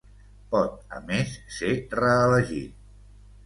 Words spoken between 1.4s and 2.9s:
ser reelegit.